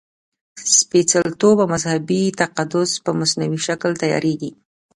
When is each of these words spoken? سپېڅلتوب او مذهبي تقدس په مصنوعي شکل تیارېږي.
سپېڅلتوب 0.77 1.57
او 1.63 1.67
مذهبي 1.73 2.21
تقدس 2.41 2.91
په 3.03 3.11
مصنوعي 3.19 3.59
شکل 3.67 3.91
تیارېږي. 4.01 4.51